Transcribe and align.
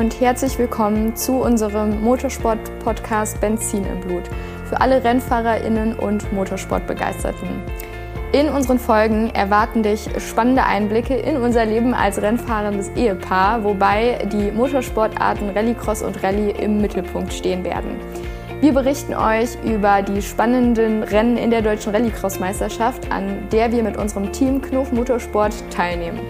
und 0.00 0.18
herzlich 0.18 0.58
willkommen 0.58 1.14
zu 1.14 1.42
unserem 1.42 2.00
Motorsport-Podcast 2.00 3.38
Benzin 3.38 3.84
im 3.84 4.00
Blut 4.00 4.22
für 4.66 4.80
alle 4.80 5.04
RennfahrerInnen 5.04 5.94
und 5.94 6.32
Motorsportbegeisterten. 6.32 7.46
In 8.32 8.48
unseren 8.48 8.78
Folgen 8.78 9.28
erwarten 9.34 9.82
dich 9.82 10.08
spannende 10.16 10.64
Einblicke 10.64 11.16
in 11.16 11.36
unser 11.36 11.66
Leben 11.66 11.92
als 11.92 12.16
rennfahrendes 12.22 12.88
Ehepaar, 12.96 13.62
wobei 13.62 14.26
die 14.32 14.50
Motorsportarten 14.50 15.50
Rallycross 15.50 16.00
und 16.00 16.22
Rallye 16.22 16.52
im 16.52 16.80
Mittelpunkt 16.80 17.34
stehen 17.34 17.62
werden. 17.62 17.90
Wir 18.62 18.72
berichten 18.72 19.12
euch 19.12 19.58
über 19.62 20.00
die 20.00 20.22
spannenden 20.22 21.02
Rennen 21.02 21.36
in 21.36 21.50
der 21.50 21.60
deutschen 21.60 21.92
Rallycross-Meisterschaft, 21.94 23.12
an 23.12 23.50
der 23.52 23.70
wir 23.70 23.82
mit 23.82 23.98
unserem 23.98 24.32
Team 24.32 24.62
Knof 24.62 24.92
Motorsport 24.92 25.52
teilnehmen. 25.70 26.20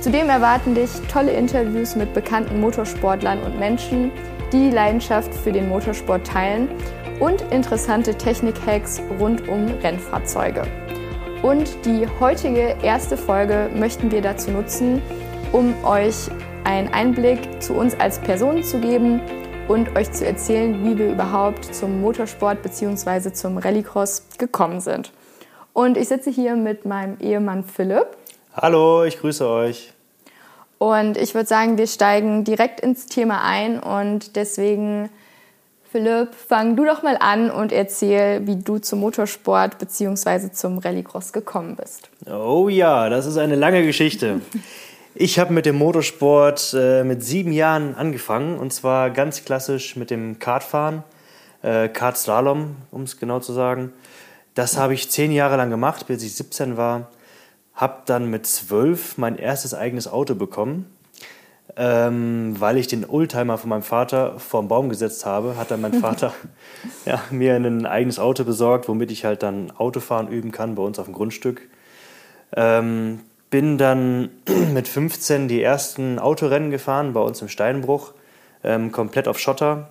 Zudem 0.00 0.30
erwarten 0.30 0.74
dich 0.74 0.90
tolle 1.12 1.32
Interviews 1.32 1.94
mit 1.94 2.14
bekannten 2.14 2.58
Motorsportlern 2.58 3.42
und 3.42 3.58
Menschen, 3.58 4.10
die 4.50 4.70
die 4.70 4.70
Leidenschaft 4.70 5.34
für 5.34 5.52
den 5.52 5.68
Motorsport 5.68 6.26
teilen 6.26 6.68
und 7.20 7.42
interessante 7.52 8.14
Technik-Hacks 8.14 9.02
rund 9.18 9.46
um 9.46 9.66
Rennfahrzeuge. 9.82 10.62
Und 11.42 11.84
die 11.84 12.06
heutige 12.18 12.76
erste 12.82 13.18
Folge 13.18 13.70
möchten 13.74 14.10
wir 14.10 14.22
dazu 14.22 14.50
nutzen, 14.50 15.02
um 15.52 15.74
euch 15.84 16.30
einen 16.64 16.88
Einblick 16.94 17.62
zu 17.62 17.74
uns 17.74 17.98
als 18.00 18.18
Personen 18.20 18.62
zu 18.62 18.78
geben 18.78 19.20
und 19.68 19.96
euch 19.96 20.10
zu 20.12 20.26
erzählen, 20.26 20.82
wie 20.82 20.98
wir 20.98 21.12
überhaupt 21.12 21.74
zum 21.74 22.00
Motorsport 22.00 22.62
bzw. 22.62 23.32
zum 23.32 23.58
Rallycross 23.58 24.24
gekommen 24.38 24.80
sind. 24.80 25.12
Und 25.74 25.98
ich 25.98 26.08
sitze 26.08 26.30
hier 26.30 26.56
mit 26.56 26.86
meinem 26.86 27.18
Ehemann 27.20 27.64
Philipp. 27.64 28.06
Hallo, 28.52 29.04
ich 29.04 29.20
grüße 29.20 29.48
euch. 29.48 29.92
Und 30.78 31.16
ich 31.16 31.34
würde 31.34 31.46
sagen, 31.46 31.78
wir 31.78 31.86
steigen 31.86 32.42
direkt 32.42 32.80
ins 32.80 33.06
Thema 33.06 33.44
ein 33.44 33.78
und 33.78 34.34
deswegen 34.34 35.08
Philipp, 35.88 36.34
fang 36.34 36.74
du 36.74 36.84
doch 36.84 37.04
mal 37.04 37.16
an 37.20 37.50
und 37.50 37.70
erzähl, 37.70 38.44
wie 38.48 38.56
du 38.56 38.78
zum 38.78 39.00
Motorsport 39.00 39.78
bzw. 39.78 40.50
zum 40.50 40.78
Rallycross 40.78 41.32
gekommen 41.32 41.76
bist. 41.76 42.10
Oh 42.28 42.68
ja, 42.68 43.08
das 43.08 43.26
ist 43.26 43.36
eine 43.36 43.56
lange 43.56 43.84
Geschichte. 43.84 44.40
Ich 45.12 45.40
habe 45.40 45.52
mit 45.52 45.66
dem 45.66 45.76
Motorsport 45.76 46.72
äh, 46.72 47.02
mit 47.02 47.24
sieben 47.24 47.50
Jahren 47.50 47.96
angefangen 47.96 48.56
und 48.60 48.72
zwar 48.72 49.10
ganz 49.10 49.44
klassisch 49.44 49.96
mit 49.96 50.08
dem 50.08 50.38
Kartfahren, 50.38 51.02
äh, 51.62 51.88
Kartslalom, 51.88 52.76
um 52.92 53.02
es 53.02 53.18
genau 53.18 53.40
zu 53.40 53.52
sagen. 53.52 53.92
Das 54.54 54.78
habe 54.78 54.94
ich 54.94 55.10
zehn 55.10 55.32
Jahre 55.32 55.56
lang 55.56 55.68
gemacht, 55.68 56.06
bis 56.06 56.22
ich 56.22 56.36
17 56.36 56.76
war. 56.76 57.10
Habe 57.80 58.02
dann 58.06 58.28
mit 58.28 58.46
zwölf 58.46 59.16
mein 59.16 59.36
erstes 59.36 59.74
eigenes 59.74 60.06
Auto 60.06 60.34
bekommen 60.34 60.86
ähm, 61.76 62.56
weil 62.58 62.76
ich 62.76 62.86
den 62.88 63.08
Oldtimer 63.08 63.58
von 63.58 63.70
meinem 63.70 63.82
Vater 63.82 64.38
vorm 64.38 64.68
Baum 64.68 64.88
gesetzt 64.88 65.26
habe, 65.26 65.56
hat 65.56 65.70
dann 65.70 65.80
mein 65.80 65.94
Vater 65.94 66.32
ja, 67.06 67.22
mir 67.30 67.54
ein 67.54 67.86
eigenes 67.86 68.18
Auto 68.18 68.44
besorgt, 68.44 68.88
womit 68.88 69.10
ich 69.10 69.24
halt 69.24 69.42
dann 69.42 69.70
Autofahren 69.70 70.28
üben 70.28 70.52
kann 70.52 70.74
bei 70.74 70.82
uns 70.82 70.98
auf 70.98 71.06
dem 71.06 71.14
Grundstück. 71.14 71.68
Ähm, 72.56 73.20
bin 73.50 73.78
dann 73.78 74.30
mit 74.74 74.88
15 74.88 75.48
die 75.48 75.62
ersten 75.62 76.18
Autorennen 76.18 76.70
gefahren 76.70 77.12
bei 77.12 77.20
uns 77.20 77.40
im 77.42 77.48
Steinbruch, 77.48 78.12
ähm, 78.64 78.92
komplett 78.92 79.28
auf 79.28 79.38
Schotter. 79.38 79.90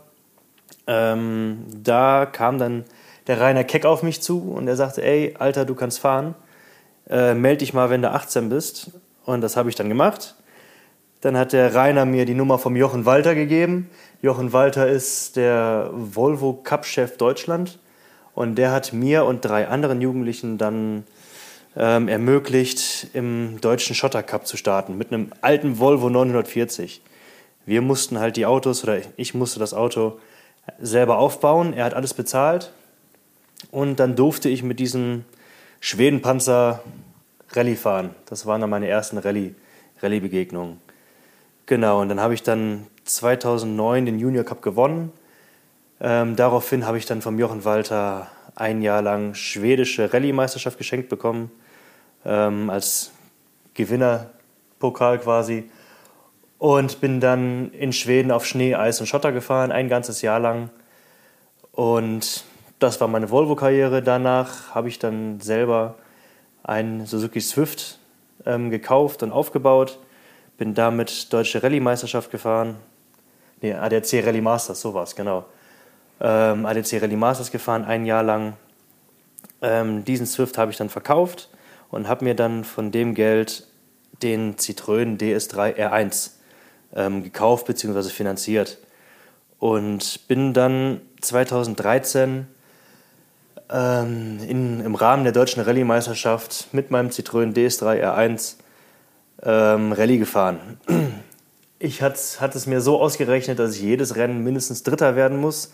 Ähm, 0.87 1.65
da 1.83 2.25
kam 2.25 2.57
dann 2.57 2.85
der 3.27 3.39
Rainer 3.39 3.63
Keck 3.63 3.85
auf 3.85 4.03
mich 4.03 4.21
zu 4.21 4.51
und 4.51 4.67
er 4.67 4.75
sagte, 4.75 5.03
ey, 5.03 5.35
Alter, 5.37 5.65
du 5.65 5.75
kannst 5.75 5.99
fahren, 5.99 6.35
äh, 7.09 7.33
melde 7.33 7.59
dich 7.59 7.73
mal, 7.73 7.89
wenn 7.89 8.01
du 8.01 8.11
18 8.11 8.49
bist. 8.49 8.91
Und 9.25 9.41
das 9.41 9.57
habe 9.57 9.69
ich 9.69 9.75
dann 9.75 9.89
gemacht 9.89 10.35
dann 11.21 11.37
hat 11.37 11.53
der 11.53 11.75
Rainer 11.75 12.05
mir 12.05 12.25
die 12.25 12.33
Nummer 12.33 12.59
vom 12.59 12.75
Jochen 12.75 13.05
Walter 13.05 13.35
gegeben. 13.35 13.89
Jochen 14.21 14.53
Walter 14.53 14.87
ist 14.87 15.35
der 15.35 15.89
Volvo 15.93 16.53
Cup-Chef 16.53 17.17
Deutschland 17.17 17.79
und 18.35 18.55
der 18.55 18.71
hat 18.71 18.93
mir 18.93 19.25
und 19.25 19.43
drei 19.43 19.67
anderen 19.67 20.01
Jugendlichen 20.01 20.57
dann 20.57 21.03
ähm, 21.75 22.07
ermöglicht, 22.07 23.07
im 23.13 23.59
deutschen 23.61 23.95
Schotter 23.95 24.23
Cup 24.23 24.47
zu 24.47 24.55
starten 24.55 24.97
mit 24.97 25.11
einem 25.11 25.31
alten 25.41 25.77
Volvo 25.77 26.09
940. 26.09 27.01
Wir 27.65 27.81
mussten 27.81 28.19
halt 28.19 28.37
die 28.37 28.45
Autos 28.45 28.83
oder 28.83 28.99
ich 29.17 29.33
musste 29.33 29.59
das 29.59 29.73
Auto 29.73 30.19
selber 30.79 31.17
aufbauen. 31.17 31.73
Er 31.73 31.83
hat 31.83 31.93
alles 31.93 32.13
bezahlt 32.13 32.71
und 33.71 33.99
dann 33.99 34.15
durfte 34.15 34.47
ich 34.47 34.63
mit 34.63 34.79
diesem 34.79 35.25
Schwedenpanzer 35.81 36.81
Rallye 37.53 37.75
fahren. 37.75 38.15
Das 38.25 38.45
waren 38.45 38.61
dann 38.61 38.69
meine 38.69 38.87
ersten 38.87 39.17
Rallye-Begegnungen. 39.17 40.79
Genau, 41.65 42.01
und 42.01 42.09
dann 42.09 42.19
habe 42.19 42.33
ich 42.33 42.43
dann 42.43 42.87
2009 43.05 44.05
den 44.05 44.19
Junior 44.19 44.43
Cup 44.43 44.61
gewonnen. 44.61 45.11
Ähm, 46.01 46.35
daraufhin 46.35 46.85
habe 46.85 46.97
ich 46.97 47.05
dann 47.05 47.21
vom 47.21 47.39
Jochen 47.39 47.65
Walter 47.65 48.27
ein 48.55 48.81
Jahr 48.81 49.01
lang 49.01 49.33
schwedische 49.33 50.11
Rallye-Meisterschaft 50.13 50.77
geschenkt 50.77 51.09
bekommen, 51.09 51.51
ähm, 52.25 52.69
als 52.69 53.11
Gewinnerpokal 53.73 55.19
quasi. 55.19 55.69
Und 56.57 56.99
bin 56.99 57.21
dann 57.21 57.71
in 57.71 57.93
Schweden 57.93 58.31
auf 58.31 58.45
Schnee, 58.45 58.75
Eis 58.75 58.99
und 58.99 59.07
Schotter 59.07 59.31
gefahren, 59.31 59.71
ein 59.71 59.87
ganzes 59.87 60.21
Jahr 60.21 60.39
lang. 60.39 60.69
Und 61.71 62.43
das 62.79 62.99
war 62.99 63.07
meine 63.07 63.29
Volvo-Karriere. 63.29 64.01
Danach 64.01 64.75
habe 64.75 64.89
ich 64.89 64.99
dann 64.99 65.39
selber 65.39 65.95
einen 66.63 67.05
Suzuki 67.05 67.41
Swift 67.41 67.99
ähm, 68.45 68.69
gekauft 68.69 69.23
und 69.23 69.31
aufgebaut 69.31 69.99
bin 70.59 70.73
damit 70.73 71.31
Deutsche 71.31 71.63
Rallye-Meisterschaft 71.63 72.29
gefahren. 72.29 72.75
Nee, 73.61 73.73
ADAC 73.73 74.25
Rallye 74.25 74.41
Masters, 74.41 74.81
so 74.81 74.93
war 74.93 75.03
es, 75.03 75.15
genau. 75.15 75.45
Ähm, 76.19 76.65
ADAC 76.65 77.01
Rallye 77.01 77.15
Masters 77.15 77.49
gefahren, 77.49 77.85
ein 77.85 78.05
Jahr 78.05 78.23
lang. 78.23 78.57
Ähm, 79.61 80.03
diesen 80.03 80.25
Swift 80.25 80.57
habe 80.57 80.69
ich 80.69 80.77
dann 80.77 80.89
verkauft 80.89 81.49
und 81.89 82.07
habe 82.09 82.25
mir 82.25 82.35
dann 82.35 82.65
von 82.65 82.91
dem 82.91 83.15
Geld 83.15 83.67
den 84.21 84.57
Citroën 84.57 85.17
DS3 85.17 85.77
R1 85.77 86.31
ähm, 86.93 87.23
gekauft 87.23 87.65
bzw. 87.65 88.09
finanziert. 88.09 88.79
Und 89.59 90.27
bin 90.27 90.53
dann 90.53 90.99
2013 91.21 92.47
ähm, 93.71 94.39
in, 94.47 94.79
im 94.81 94.95
Rahmen 94.95 95.23
der 95.23 95.33
deutschen 95.33 95.61
Rallye-Meisterschaft 95.61 96.67
mit 96.73 96.91
meinem 96.91 97.09
Citroën 97.09 97.53
DS3 97.53 98.03
R1 98.03 98.55
ähm, 99.43 99.91
Rallye 99.91 100.17
gefahren. 100.17 100.59
Ich 101.77 102.01
hatte 102.01 102.57
es 102.57 102.65
mir 102.65 102.81
so 102.81 102.99
ausgerechnet, 102.99 103.57
dass 103.57 103.75
ich 103.75 103.81
jedes 103.81 104.17
Rennen 104.17 104.43
mindestens 104.43 104.83
Dritter 104.83 105.15
werden 105.15 105.39
muss, 105.39 105.71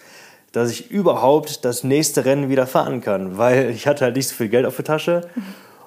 dass 0.51 0.69
ich 0.69 0.91
überhaupt 0.91 1.65
das 1.65 1.83
nächste 1.83 2.25
Rennen 2.25 2.47
wieder 2.49 2.67
fahren 2.67 3.01
kann, 3.01 3.37
weil 3.37 3.71
ich 3.71 3.87
hatte 3.87 4.05
halt 4.05 4.15
nicht 4.15 4.27
so 4.27 4.35
viel 4.35 4.49
Geld 4.49 4.65
auf 4.65 4.75
der 4.75 4.85
Tasche 4.85 5.21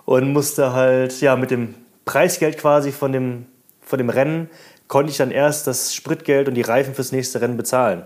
und 0.05 0.33
musste 0.33 0.73
halt 0.73 1.21
ja 1.21 1.37
mit 1.37 1.51
dem 1.51 1.75
Preisgeld 2.05 2.59
quasi 2.59 2.91
von 2.91 3.13
dem, 3.13 3.47
von 3.81 3.99
dem 3.99 4.11
Rennen 4.11 4.51
konnte 4.89 5.11
ich 5.11 5.19
dann 5.19 5.31
erst 5.31 5.67
das 5.67 5.95
Spritgeld 5.95 6.49
und 6.49 6.55
die 6.55 6.63
Reifen 6.63 6.95
fürs 6.95 7.13
nächste 7.13 7.41
Rennen 7.41 7.57
bezahlen. 7.57 8.03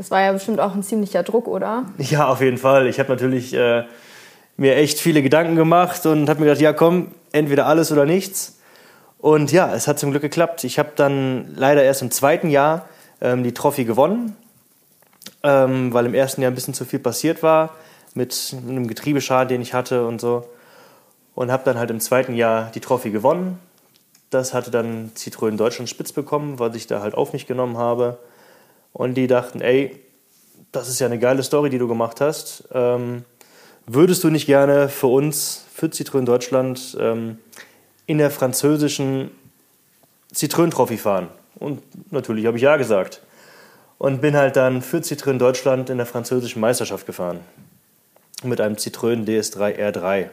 Das 0.00 0.10
war 0.10 0.22
ja 0.22 0.32
bestimmt 0.32 0.60
auch 0.60 0.74
ein 0.74 0.82
ziemlicher 0.82 1.22
Druck, 1.22 1.46
oder? 1.46 1.84
Ja, 1.98 2.28
auf 2.28 2.40
jeden 2.40 2.56
Fall. 2.56 2.86
Ich 2.86 2.98
habe 2.98 3.10
natürlich 3.10 3.52
äh, 3.52 3.84
mir 4.56 4.76
echt 4.76 4.98
viele 4.98 5.22
Gedanken 5.22 5.56
gemacht 5.56 6.06
und 6.06 6.26
habe 6.30 6.40
mir 6.40 6.46
gedacht, 6.46 6.62
ja 6.62 6.72
komm, 6.72 7.08
entweder 7.32 7.66
alles 7.66 7.92
oder 7.92 8.06
nichts. 8.06 8.58
Und 9.18 9.52
ja, 9.52 9.74
es 9.74 9.86
hat 9.88 9.98
zum 9.98 10.10
Glück 10.10 10.22
geklappt. 10.22 10.64
Ich 10.64 10.78
habe 10.78 10.92
dann 10.96 11.52
leider 11.54 11.82
erst 11.82 12.00
im 12.00 12.10
zweiten 12.10 12.48
Jahr 12.48 12.88
ähm, 13.20 13.44
die 13.44 13.52
Trophy 13.52 13.84
gewonnen, 13.84 14.34
ähm, 15.42 15.92
weil 15.92 16.06
im 16.06 16.14
ersten 16.14 16.40
Jahr 16.40 16.50
ein 16.50 16.54
bisschen 16.54 16.72
zu 16.72 16.86
viel 16.86 17.00
passiert 17.00 17.42
war 17.42 17.74
mit 18.14 18.56
einem 18.66 18.86
Getriebeschaden, 18.86 19.48
den 19.48 19.60
ich 19.60 19.74
hatte 19.74 20.06
und 20.06 20.18
so. 20.18 20.48
Und 21.34 21.52
habe 21.52 21.64
dann 21.66 21.76
halt 21.76 21.90
im 21.90 22.00
zweiten 22.00 22.34
Jahr 22.34 22.70
die 22.74 22.80
Trophy 22.80 23.10
gewonnen. 23.10 23.58
Das 24.30 24.54
hatte 24.54 24.70
dann 24.70 25.12
Citroën 25.14 25.58
Deutschland 25.58 25.90
spitz 25.90 26.12
bekommen, 26.12 26.58
weil 26.58 26.74
ich 26.74 26.86
da 26.86 27.02
halt 27.02 27.14
auf 27.14 27.34
mich 27.34 27.46
genommen 27.46 27.76
habe. 27.76 28.16
Und 28.92 29.14
die 29.14 29.26
dachten, 29.26 29.60
ey, 29.60 30.00
das 30.72 30.88
ist 30.88 31.00
ja 31.00 31.06
eine 31.06 31.18
geile 31.18 31.42
Story, 31.42 31.70
die 31.70 31.78
du 31.78 31.88
gemacht 31.88 32.20
hast. 32.20 32.64
Ähm, 32.72 33.24
würdest 33.86 34.24
du 34.24 34.30
nicht 34.30 34.46
gerne 34.46 34.88
für 34.88 35.08
uns, 35.08 35.64
für 35.74 35.86
Citroën 35.86 36.24
Deutschland, 36.24 36.96
ähm, 37.00 37.38
in 38.06 38.18
der 38.18 38.30
französischen 38.30 39.30
Citroën 40.34 40.70
Trophy 40.70 40.96
fahren. 40.96 41.28
Und 41.56 41.82
natürlich 42.12 42.46
habe 42.46 42.56
ich 42.56 42.62
ja 42.62 42.76
gesagt. 42.76 43.20
Und 43.98 44.20
bin 44.20 44.36
halt 44.36 44.56
dann 44.56 44.82
für 44.82 44.98
Citroën 44.98 45.38
Deutschland 45.38 45.90
in 45.90 45.98
der 45.98 46.06
französischen 46.06 46.60
Meisterschaft 46.60 47.06
gefahren. 47.06 47.40
Mit 48.42 48.60
einem 48.60 48.76
Citroën 48.76 49.26
DS3 49.26 49.78
R3. 49.78 50.28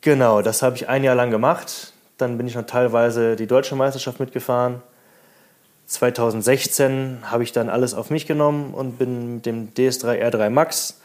Genau, 0.00 0.42
das 0.42 0.62
habe 0.62 0.74
ich 0.76 0.88
ein 0.88 1.04
Jahr 1.04 1.14
lang 1.14 1.30
gemacht. 1.30 1.92
Dann 2.18 2.36
bin 2.36 2.48
ich 2.48 2.56
noch 2.56 2.66
teilweise 2.66 3.36
die 3.36 3.46
deutsche 3.46 3.76
Meisterschaft 3.76 4.18
mitgefahren. 4.18 4.82
2016 5.92 7.18
habe 7.22 7.42
ich 7.42 7.52
dann 7.52 7.68
alles 7.68 7.92
auf 7.92 8.08
mich 8.08 8.26
genommen 8.26 8.72
und 8.72 8.98
bin 8.98 9.34
mit 9.34 9.46
dem 9.46 9.74
DS3 9.74 10.22
R3 10.22 10.48
Max 10.48 11.00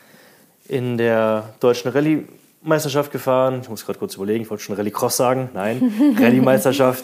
in 0.67 0.97
der 0.97 1.49
deutschen 1.59 1.91
Rallye 1.91 2.25
Meisterschaft 2.61 3.11
gefahren. 3.11 3.59
Ich 3.61 3.69
muss 3.69 3.85
gerade 3.85 3.99
kurz 3.99 4.15
überlegen, 4.15 4.43
ich 4.43 4.49
wollte 4.49 4.63
schon 4.63 4.75
Rallye 4.75 4.91
Cross 4.91 5.17
sagen. 5.17 5.49
Nein, 5.53 6.15
Rallye 6.19 6.39
Meisterschaft. 6.39 7.03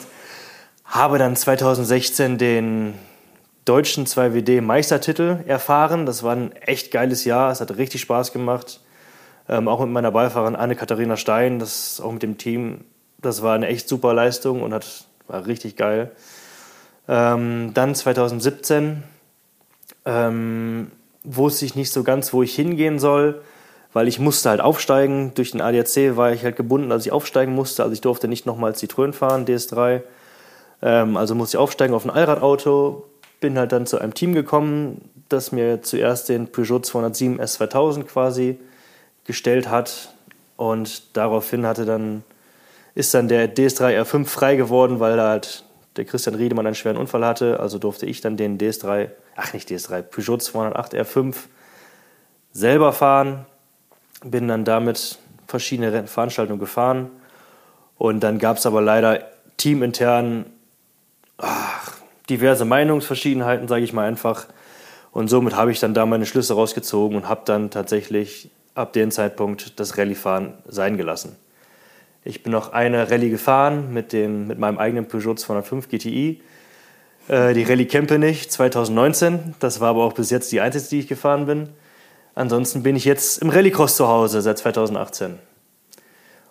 Habe 0.86 1.18
dann 1.18 1.36
2016 1.36 2.38
den 2.38 2.94
deutschen 3.66 4.06
2WD 4.06 4.62
Meistertitel 4.62 5.40
erfahren. 5.46 6.06
Das 6.06 6.24
war 6.24 6.36
ein 6.36 6.54
echt 6.54 6.90
geiles 6.90 7.26
Jahr. 7.26 7.52
Es 7.52 7.60
hat 7.60 7.76
richtig 7.76 8.00
Spaß 8.02 8.32
gemacht. 8.32 8.80
Ähm, 9.50 9.68
auch 9.68 9.82
mit 9.82 9.90
meiner 9.90 10.12
Beifahrerin 10.12 10.56
Anne-Katharina 10.56 11.18
Stein, 11.18 11.60
das 11.60 12.00
auch 12.00 12.14
mit 12.14 12.24
dem 12.24 12.38
Team. 12.38 12.86
Das 13.22 13.42
war 13.42 13.56
eine 13.56 13.68
echt 13.68 13.90
super 13.90 14.14
Leistung 14.14 14.62
und 14.62 14.74
hat, 14.74 15.06
war 15.28 15.46
richtig 15.46 15.76
geil. 15.76 16.12
Ähm, 17.08 17.72
dann 17.74 17.96
2017 17.96 19.04
ähm, 20.06 20.92
wusste 21.24 21.66
ich 21.66 21.76
nicht 21.76 21.92
so 21.92 22.04
ganz, 22.04 22.34
wo 22.34 22.44
ich 22.44 22.56
hingehen 22.56 23.00
soll, 23.00 23.42
weil 23.94 24.08
ich 24.08 24.20
musste 24.20 24.50
halt 24.50 24.62
aufsteigen. 24.62 25.34
Durch 25.36 25.52
den 25.52 25.62
ADAC 25.62 26.16
war 26.18 26.32
ich 26.32 26.44
halt 26.44 26.56
gebunden, 26.56 26.92
als 26.92 27.06
ich 27.06 27.12
aufsteigen 27.12 27.54
musste. 27.54 27.84
Also 27.84 27.94
ich 27.94 28.02
durfte 28.02 28.28
nicht 28.28 28.46
nochmal 28.46 28.72
Citroën 28.72 29.14
fahren, 29.14 29.46
DS3. 29.46 30.02
Ähm, 30.82 31.18
also 31.18 31.36
musste 31.36 31.58
ich 31.58 31.62
aufsteigen 31.62 31.94
auf 31.94 32.06
ein 32.06 32.12
Allradauto. 32.12 33.06
Bin 33.40 33.58
halt 33.58 33.72
dann 33.72 33.86
zu 33.86 34.00
einem 34.00 34.14
Team 34.14 34.34
gekommen, 34.34 35.10
das 35.30 35.52
mir 35.52 35.82
zuerst 35.82 36.30
den 36.30 36.48
Peugeot 36.48 36.80
207 36.80 37.40
S2000 37.40 38.04
quasi 38.04 38.60
gestellt 39.26 39.70
hat. 39.70 40.14
Und 40.56 41.16
daraufhin 41.18 41.66
hatte 41.66 41.86
dann, 41.86 42.24
ist 42.96 43.14
dann 43.14 43.28
der 43.28 43.54
DS3 43.54 44.02
R5 44.02 44.26
frei 44.26 44.56
geworden, 44.56 45.00
weil 45.00 45.18
da 45.18 45.30
halt 45.30 45.64
der 45.96 46.06
Christian 46.06 46.36
Riedemann 46.36 46.66
einen 46.66 46.76
schweren 46.76 46.98
Unfall 46.98 47.26
hatte. 47.26 47.60
Also 47.60 47.80
durfte 47.80 48.06
ich 48.06 48.22
dann 48.22 48.38
den 48.38 48.58
DS3, 48.58 49.10
ach 49.36 49.54
nicht 49.54 49.70
DS3, 49.70 50.02
Peugeot 50.02 50.38
208 50.38 50.94
R5 50.94 51.36
selber 52.52 52.94
fahren. 52.94 53.46
Bin 54.24 54.48
dann 54.48 54.66
damit 54.66 55.18
verschiedene 55.48 56.08
Veranstaltungen 56.08 56.60
gefahren. 56.60 57.10
Und 57.98 58.22
dann 58.22 58.40
gab 58.40 58.58
es 58.58 58.66
aber 58.66 58.82
leider 58.82 59.24
teamintern 59.58 60.46
ach, 61.38 61.98
diverse 62.30 62.66
Meinungsverschiedenheiten, 62.66 63.68
sage 63.68 63.84
ich 63.84 63.94
mal 63.94 64.08
einfach. 64.08 64.48
Und 65.12 65.28
somit 65.28 65.56
habe 65.56 65.72
ich 65.72 65.80
dann 65.80 65.94
da 65.94 66.06
meine 66.06 66.26
Schlüsse 66.26 66.56
rausgezogen 66.56 67.18
und 67.18 67.30
habe 67.30 67.42
dann 67.46 67.70
tatsächlich 67.70 68.50
ab 68.76 68.94
dem 68.94 69.12
Zeitpunkt 69.12 69.80
das 69.80 69.98
Rallyefahren 69.98 70.54
sein 70.68 70.98
gelassen. 70.98 71.36
Ich 72.26 72.42
bin 72.42 72.54
noch 72.54 72.72
eine 72.72 73.12
Rallye 73.12 73.30
gefahren 73.30 73.94
mit, 73.94 74.14
dem, 74.14 74.48
mit 74.48 74.58
meinem 74.58 74.78
eigenen 74.78 75.08
Peugeot 75.08 75.36
205 75.36 75.90
GTI. 75.90 76.42
Äh, 77.28 77.54
die 77.54 77.64
Rallye 77.64 77.86
Kempenich 77.86 78.50
2019. 78.50 79.56
Das 79.60 79.82
war 79.82 79.90
aber 79.90 80.06
auch 80.06 80.14
bis 80.14 80.30
jetzt 80.30 80.52
die 80.54 80.62
einzige, 80.62 80.88
die 80.88 81.00
ich 81.00 81.08
gefahren 81.08 81.46
bin. 81.46 81.70
Ansonsten 82.34 82.82
bin 82.82 82.96
ich 82.96 83.04
jetzt 83.04 83.42
im 83.42 83.50
Rallycross 83.50 83.98
zu 83.98 84.08
Hause 84.08 84.42
seit 84.42 84.58
2018. 84.58 85.38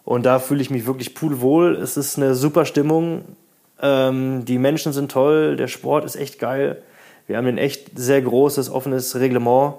Und 0.05 0.27
da 0.27 0.39
fühle 0.41 0.61
ich 0.61 0.69
mich 0.69 0.87
wirklich 0.87 1.15
pudelwohl. 1.15 1.77
Es 1.77 1.97
ist 1.97 2.19
eine 2.19 2.35
super 2.35 2.67
Stimmung. 2.67 3.25
Ähm, 3.81 4.45
die 4.45 4.59
Menschen 4.59 4.93
sind 4.93 5.11
toll. 5.11 5.57
Der 5.57 5.69
Sport 5.69 6.05
ist 6.05 6.17
echt 6.17 6.39
geil. 6.39 6.83
Wir 7.27 7.39
haben 7.39 7.47
ein 7.47 7.59
echt 7.59 7.99
sehr 7.99 8.21
großes, 8.21 8.69
offenes 8.69 9.17
Reglement 9.17 9.77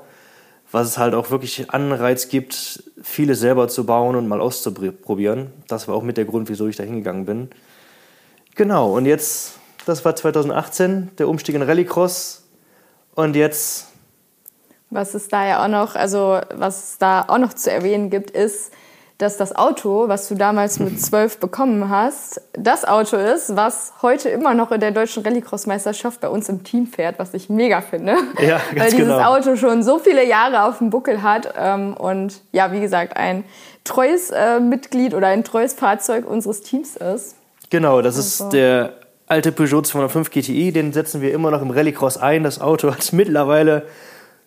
was 0.74 0.88
es 0.88 0.98
halt 0.98 1.14
auch 1.14 1.30
wirklich 1.30 1.70
Anreiz 1.70 2.30
gibt, 2.30 2.84
viele 3.02 3.36
selber 3.36 3.68
zu 3.68 3.86
bauen 3.86 4.16
und 4.16 4.28
mal 4.28 4.42
auszuprobieren. 4.42 5.52
Das 5.68 5.88
war 5.88 5.94
auch 5.94 6.02
mit 6.02 6.18
der 6.18 6.25
Grund, 6.25 6.50
wieso 6.50 6.68
ich 6.68 6.75
da 6.75 6.84
hingegangen 6.84 7.25
bin. 7.25 7.50
Genau, 8.56 8.92
und 8.92 9.06
jetzt, 9.06 9.60
das 9.86 10.04
war 10.04 10.16
2018, 10.16 11.12
der 11.18 11.30
Umstieg 11.30 11.54
in 11.54 11.62
Rallycross. 11.62 12.48
Und 13.14 13.36
jetzt. 13.36 13.90
Was 14.90 15.14
es 15.14 15.28
da 15.28 15.46
ja 15.46 15.64
auch 15.64 15.68
noch, 15.68 15.96
also 15.96 16.42
was 16.56 16.92
es 16.92 16.98
da 16.98 17.25
auch 17.28 17.38
noch 17.38 17.54
zu 17.54 17.72
erwähnen 17.72 18.10
gibt, 18.10 18.31
ist, 18.31 18.72
dass 19.18 19.38
das 19.38 19.56
Auto, 19.56 20.07
was 20.07 20.27
du 20.27 20.36
damals 20.36 20.80
mit 20.80 21.01
zwölf 21.01 21.38
bekommen 21.39 21.89
hast, 21.89 22.42
das 22.54 22.86
Auto 22.86 23.18
ist, 23.18 23.56
was 23.56 23.94
heute 24.01 24.30
immer 24.30 24.54
noch 24.54 24.71
in 24.71 24.80
der 24.80 24.92
deutschen 24.92 25.24
Rallycross-Meisterschaft 25.24 26.21
bei 26.21 26.30
uns 26.30 26.50
im 26.50 26.63
Team 26.63 26.88
fährt, 26.88 27.19
was 27.19 27.33
ich 27.33 27.50
mega 27.50 27.81
finde. 27.81 28.15
Ja, 28.42 28.62
ganz 28.74 28.80
Weil 28.80 28.92
dieses 28.92 29.07
genau. 29.07 29.36
Auto 29.36 29.56
schon 29.56 29.83
so 29.83 30.00
viele 30.00 30.27
Jahre 30.27 30.63
auf 30.63 30.80
dem 30.80 30.89
Buckel 30.89 31.21
hat 31.21 31.54
ähm, 31.57 31.95
und 31.95 32.42
ja, 32.51 32.71
wie 32.71 32.80
gesagt, 32.80 33.15
ein 33.18 33.44
treues 33.83 34.30
äh, 34.31 34.60
Mitglied 34.60 35.13
oder 35.13 35.27
ein 35.27 35.44
treues 35.44 35.74
Fahrzeug 35.74 36.25
unseres 36.25 36.62
Teams 36.62 36.95
ist. 36.95 37.36
Genau, 37.69 38.01
das 38.01 38.18
also. 38.18 38.45
ist 38.45 38.54
der 38.54 38.94
alte 39.27 39.51
Peugeot 39.51 39.81
205 39.81 40.30
GTI, 40.30 40.71
den 40.71 40.94
setzen 40.94 41.21
wir 41.21 41.33
immer 41.33 41.51
noch 41.51 41.62
im 41.62 41.71
Rallycross 41.71 42.18
ein. 42.18 42.44
Das 42.44 42.62
Auto 42.62 42.92
hat 42.92 43.13
mittlerweile 43.13 43.83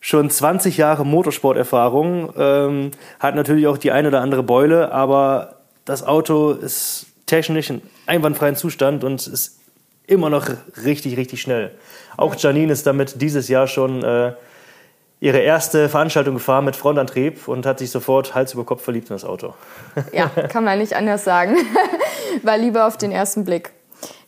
schon 0.06 0.30
20 0.30 0.76
Jahre 0.76 1.04
Motorsporterfahrung, 1.04 2.32
ähm, 2.38 2.90
hat 3.18 3.34
natürlich 3.34 3.66
auch 3.66 3.76
die 3.76 3.90
eine 3.90 4.06
oder 4.06 4.20
andere 4.20 4.44
Beule, 4.44 4.92
aber 4.92 5.56
das 5.84 6.06
Auto 6.06 6.52
ist 6.52 7.06
technisch 7.26 7.70
in 7.70 7.82
einwandfreien 8.06 8.54
Zustand 8.54 9.02
und 9.02 9.26
ist 9.26 9.58
immer 10.06 10.30
noch 10.30 10.48
richtig, 10.84 11.16
richtig 11.16 11.42
schnell. 11.42 11.72
Auch 12.16 12.36
Janine 12.36 12.72
ist 12.72 12.86
damit 12.86 13.20
dieses 13.20 13.48
Jahr 13.48 13.66
schon 13.66 14.04
äh, 14.04 14.34
ihre 15.18 15.38
erste 15.38 15.88
Veranstaltung 15.88 16.34
gefahren 16.34 16.64
mit 16.64 16.76
Frontantrieb 16.76 17.48
und 17.48 17.66
hat 17.66 17.80
sich 17.80 17.90
sofort 17.90 18.32
Hals 18.32 18.54
über 18.54 18.62
Kopf 18.62 18.84
verliebt 18.84 19.10
in 19.10 19.16
das 19.16 19.24
Auto. 19.24 19.54
Ja, 20.12 20.28
kann 20.28 20.62
man 20.62 20.78
nicht 20.78 20.94
anders 20.94 21.24
sagen. 21.24 21.56
War 22.44 22.56
lieber 22.56 22.86
auf 22.86 22.96
den 22.96 23.10
ersten 23.10 23.44
Blick. 23.44 23.72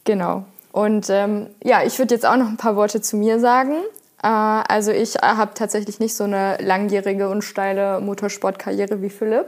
Genau. 0.03 0.45
Und 0.73 1.09
ähm, 1.09 1.47
ja, 1.63 1.85
ich 1.85 2.01
würde 2.01 2.15
jetzt 2.15 2.27
auch 2.27 2.37
noch 2.37 2.49
ein 2.49 2.57
paar 2.57 2.75
Worte 2.75 3.01
zu 3.01 3.17
mir 3.17 3.39
sagen. 3.39 3.75
Äh, 4.23 4.27
also 4.27 4.91
ich 4.91 5.17
äh, 5.17 5.21
habe 5.23 5.55
tatsächlich 5.55 6.01
nicht 6.01 6.15
so 6.15 6.25
eine 6.25 6.57
langjährige 6.61 7.29
und 7.29 7.43
steile 7.43 8.01
Motorsportkarriere 8.01 9.03
wie 9.03 9.11
Philipp. 9.11 9.47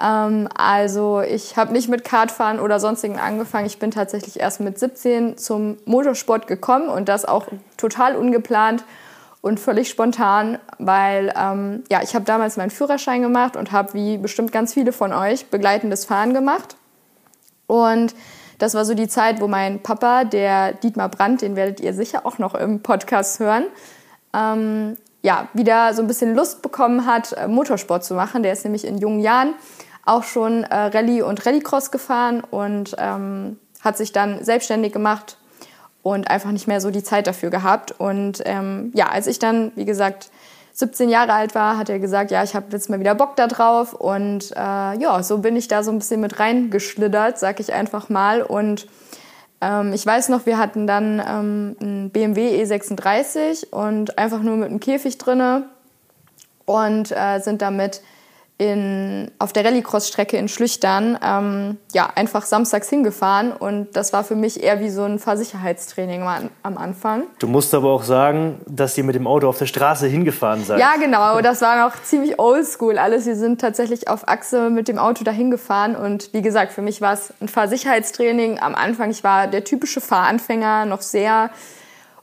Ähm, 0.00 0.48
also 0.54 1.20
ich 1.20 1.56
habe 1.56 1.72
nicht 1.72 1.88
mit 1.88 2.04
Kartfahren 2.04 2.60
oder 2.60 2.80
sonstigen 2.80 3.18
angefangen. 3.18 3.66
Ich 3.66 3.78
bin 3.78 3.90
tatsächlich 3.90 4.40
erst 4.40 4.60
mit 4.60 4.78
17 4.78 5.36
zum 5.38 5.76
Motorsport 5.84 6.46
gekommen 6.46 6.88
und 6.88 7.08
das 7.08 7.24
auch 7.24 7.46
total 7.76 8.16
ungeplant 8.16 8.84
und 9.40 9.58
völlig 9.58 9.90
spontan, 9.90 10.58
weil 10.78 11.34
ähm, 11.36 11.82
ja, 11.90 12.00
ich 12.02 12.14
habe 12.14 12.24
damals 12.24 12.56
meinen 12.56 12.70
Führerschein 12.70 13.22
gemacht 13.22 13.56
und 13.56 13.72
habe 13.72 13.92
wie 13.94 14.16
bestimmt 14.16 14.52
ganz 14.52 14.72
viele 14.72 14.92
von 14.92 15.12
euch 15.12 15.46
begleitendes 15.46 16.04
Fahren 16.04 16.32
gemacht. 16.32 16.76
Und 17.66 18.14
das 18.62 18.74
war 18.74 18.84
so 18.84 18.94
die 18.94 19.08
Zeit, 19.08 19.40
wo 19.40 19.48
mein 19.48 19.82
Papa, 19.82 20.22
der 20.22 20.74
Dietmar 20.74 21.08
Brandt, 21.08 21.42
den 21.42 21.56
werdet 21.56 21.80
ihr 21.80 21.94
sicher 21.94 22.24
auch 22.24 22.38
noch 22.38 22.54
im 22.54 22.80
Podcast 22.80 23.40
hören, 23.40 23.64
ähm, 24.32 24.96
ja, 25.20 25.48
wieder 25.52 25.92
so 25.94 26.00
ein 26.00 26.06
bisschen 26.06 26.36
Lust 26.36 26.62
bekommen 26.62 27.04
hat, 27.04 27.32
äh, 27.32 27.48
Motorsport 27.48 28.04
zu 28.04 28.14
machen. 28.14 28.44
Der 28.44 28.52
ist 28.52 28.62
nämlich 28.62 28.86
in 28.86 28.98
jungen 28.98 29.18
Jahren 29.18 29.54
auch 30.06 30.22
schon 30.22 30.62
äh, 30.62 30.76
Rallye 30.76 31.22
und 31.22 31.44
Rallycross 31.44 31.90
gefahren 31.90 32.44
und 32.48 32.94
ähm, 32.98 33.58
hat 33.80 33.96
sich 33.96 34.12
dann 34.12 34.44
selbstständig 34.44 34.92
gemacht 34.92 35.38
und 36.04 36.30
einfach 36.30 36.52
nicht 36.52 36.68
mehr 36.68 36.80
so 36.80 36.92
die 36.92 37.02
Zeit 37.02 37.26
dafür 37.26 37.50
gehabt. 37.50 37.90
Und 37.98 38.42
ähm, 38.44 38.92
ja, 38.94 39.08
als 39.08 39.26
ich 39.26 39.40
dann, 39.40 39.72
wie 39.74 39.86
gesagt, 39.86 40.30
17 40.72 41.08
Jahre 41.08 41.32
alt 41.32 41.54
war, 41.54 41.76
hat 41.76 41.90
er 41.90 41.98
gesagt, 41.98 42.30
ja, 42.30 42.42
ich 42.42 42.54
habe 42.54 42.66
jetzt 42.72 42.88
mal 42.88 42.98
wieder 42.98 43.14
Bock 43.14 43.36
da 43.36 43.46
drauf. 43.46 43.92
Und 43.92 44.52
äh, 44.52 44.56
ja, 44.56 45.22
so 45.22 45.38
bin 45.38 45.56
ich 45.56 45.68
da 45.68 45.82
so 45.82 45.90
ein 45.90 45.98
bisschen 45.98 46.20
mit 46.20 46.38
reingeschlittert, 46.40 47.38
sag 47.38 47.60
ich 47.60 47.72
einfach 47.72 48.08
mal. 48.08 48.42
Und 48.42 48.86
ähm, 49.60 49.92
ich 49.92 50.04
weiß 50.04 50.28
noch, 50.30 50.46
wir 50.46 50.58
hatten 50.58 50.86
dann 50.86 51.22
ähm, 51.26 51.76
einen 51.80 52.10
BMW 52.10 52.62
E36 52.62 53.70
und 53.70 54.18
einfach 54.18 54.42
nur 54.42 54.56
mit 54.56 54.70
einem 54.70 54.80
Käfig 54.80 55.18
drinne 55.18 55.66
und 56.64 57.12
äh, 57.12 57.38
sind 57.40 57.62
damit 57.62 58.00
in, 58.62 59.30
auf 59.38 59.52
der 59.52 59.64
Rallycross-Strecke 59.64 60.36
in 60.36 60.48
Schlüchtern 60.48 61.18
ähm, 61.22 61.78
ja, 61.92 62.08
einfach 62.14 62.44
samstags 62.44 62.88
hingefahren 62.88 63.52
und 63.52 63.96
das 63.96 64.12
war 64.12 64.22
für 64.24 64.36
mich 64.36 64.62
eher 64.62 64.80
wie 64.80 64.90
so 64.90 65.02
ein 65.02 65.18
Fahrsicherheitstraining 65.18 66.22
am, 66.62 66.78
Anfang. 66.78 67.24
Du 67.38 67.48
musst 67.48 67.74
aber 67.74 67.90
auch 67.90 68.04
sagen, 68.04 68.60
dass 68.66 68.96
ihr 68.96 69.04
mit 69.04 69.14
dem 69.14 69.26
Auto 69.26 69.48
auf 69.48 69.58
der 69.58 69.66
Straße 69.66 70.06
hingefahren 70.06 70.64
seid. 70.64 70.78
Ja, 70.78 70.94
genau, 70.98 71.40
das 71.40 71.60
war 71.60 71.86
noch 71.86 72.00
ziemlich 72.02 72.38
oldschool 72.38 72.98
alles. 72.98 73.26
Wir 73.26 73.36
sind 73.36 73.60
tatsächlich 73.60 74.08
auf 74.08 74.28
Achse 74.28 74.70
mit 74.70 74.88
dem 74.88 74.98
Auto 74.98 75.24
dahin 75.24 75.50
gefahren 75.50 75.96
und 75.96 76.32
wie 76.32 76.42
gesagt, 76.42 76.72
für 76.72 76.82
mich 76.82 77.00
war 77.00 77.14
es 77.14 77.32
ein 77.40 77.48
Fahrsicherheitstraining 77.48 78.58
am 78.60 78.74
Anfang. 78.74 79.10
Ich 79.10 79.24
war 79.24 79.48
der 79.48 79.64
typische 79.64 80.00
Fahranfänger, 80.00 80.86
noch 80.86 81.02
sehr 81.02 81.50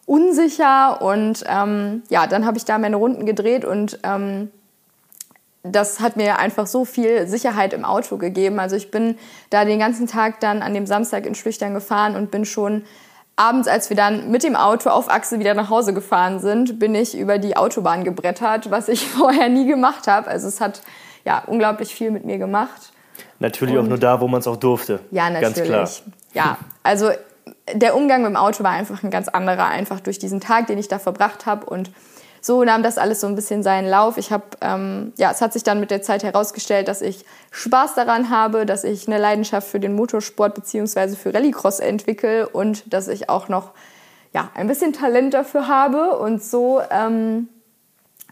unsicher 0.05 1.01
und 1.01 1.43
ähm, 1.47 2.01
ja, 2.09 2.25
dann 2.25 2.45
habe 2.45 2.57
ich 2.57 2.65
da 2.65 2.79
meine 2.79 2.95
Runden 2.95 3.27
gedreht 3.27 3.63
und 3.63 3.99
ähm, 4.03 4.49
das 5.63 5.99
hat 5.99 6.15
mir 6.15 6.39
einfach 6.39 6.67
so 6.67 6.85
viel 6.85 7.27
Sicherheit 7.27 7.73
im 7.73 7.83
Auto 7.83 8.17
gegeben. 8.17 8.59
Also 8.59 8.75
ich 8.75 8.91
bin 8.91 9.17
da 9.49 9.65
den 9.65 9.79
ganzen 9.79 10.07
Tag 10.07 10.39
dann 10.39 10.61
an 10.61 10.73
dem 10.73 10.85
Samstag 10.85 11.25
in 11.25 11.35
Schlüchtern 11.35 11.73
gefahren 11.73 12.15
und 12.15 12.31
bin 12.31 12.45
schon 12.45 12.83
abends, 13.35 13.67
als 13.67 13.89
wir 13.89 13.97
dann 13.97 14.31
mit 14.31 14.43
dem 14.43 14.55
Auto 14.55 14.89
auf 14.89 15.09
Achse 15.09 15.39
wieder 15.39 15.53
nach 15.53 15.69
Hause 15.69 15.93
gefahren 15.93 16.39
sind, 16.39 16.79
bin 16.79 16.95
ich 16.95 17.17
über 17.17 17.37
die 17.37 17.57
Autobahn 17.57 18.03
gebrettert, 18.03 18.71
was 18.71 18.87
ich 18.87 19.07
vorher 19.07 19.49
nie 19.49 19.65
gemacht 19.65 20.07
habe. 20.07 20.27
Also 20.27 20.47
es 20.47 20.61
hat 20.61 20.81
ja 21.25 21.43
unglaublich 21.45 21.93
viel 21.93 22.11
mit 22.11 22.25
mir 22.25 22.37
gemacht. 22.37 22.93
Natürlich 23.39 23.75
und 23.75 23.85
auch 23.85 23.89
nur 23.89 23.97
da, 23.97 24.19
wo 24.19 24.27
man 24.27 24.39
es 24.41 24.47
auch 24.47 24.57
durfte. 24.57 24.99
Ja, 25.11 25.29
natürlich. 25.29 25.69
Ganz 25.69 26.03
klar. 26.03 26.13
Ja, 26.33 26.57
also 26.83 27.11
der 27.73 27.95
Umgang 27.95 28.21
mit 28.21 28.31
dem 28.31 28.35
Auto 28.35 28.63
war 28.63 28.71
einfach 28.71 29.03
ein 29.03 29.11
ganz 29.11 29.27
anderer, 29.27 29.67
einfach 29.67 29.99
durch 29.99 30.19
diesen 30.19 30.39
Tag, 30.39 30.67
den 30.67 30.77
ich 30.77 30.87
da 30.87 30.99
verbracht 30.99 31.45
habe 31.45 31.65
und 31.65 31.91
so 32.41 32.63
nahm 32.63 32.83
das 32.83 32.97
alles 32.97 33.21
so 33.21 33.27
ein 33.27 33.35
bisschen 33.35 33.63
seinen 33.63 33.87
Lauf. 33.87 34.17
Ich 34.17 34.31
habe, 34.31 34.45
ähm, 34.61 35.13
ja, 35.17 35.31
es 35.31 35.41
hat 35.41 35.53
sich 35.53 35.63
dann 35.63 35.79
mit 35.79 35.91
der 35.91 36.01
Zeit 36.01 36.23
herausgestellt, 36.23 36.87
dass 36.87 37.01
ich 37.01 37.25
Spaß 37.51 37.95
daran 37.95 38.29
habe, 38.29 38.65
dass 38.65 38.83
ich 38.83 39.07
eine 39.07 39.17
Leidenschaft 39.17 39.67
für 39.67 39.79
den 39.79 39.95
Motorsport 39.95 40.55
bzw. 40.55 41.15
für 41.15 41.33
Rallycross 41.33 41.79
entwickle 41.79 42.47
und 42.47 42.93
dass 42.93 43.07
ich 43.07 43.29
auch 43.29 43.49
noch, 43.49 43.71
ja, 44.33 44.51
ein 44.55 44.67
bisschen 44.67 44.93
Talent 44.93 45.33
dafür 45.33 45.67
habe. 45.67 46.17
Und 46.17 46.43
so 46.43 46.81
ähm, 46.89 47.49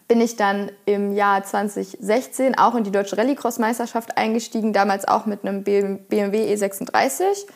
bin 0.06 0.20
ich 0.20 0.36
dann 0.36 0.72
im 0.86 1.12
Jahr 1.12 1.44
2016 1.44 2.56
auch 2.56 2.74
in 2.74 2.84
die 2.84 2.90
Deutsche 2.90 3.18
Rallycross-Meisterschaft 3.18 4.16
eingestiegen, 4.16 4.72
damals 4.72 5.06
auch 5.06 5.26
mit 5.26 5.44
einem 5.44 5.62
BMW 5.62 6.54
E36 6.54 7.46